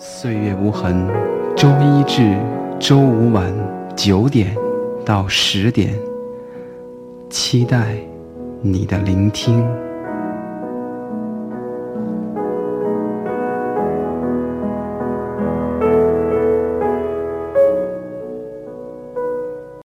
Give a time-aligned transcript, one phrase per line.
[0.00, 1.08] 岁月无痕
[1.56, 2.38] 周一至
[2.78, 3.52] 周五晚
[3.96, 4.56] 九点
[5.04, 5.92] 到十点
[7.28, 7.96] 期待
[8.62, 9.87] 你的聆听。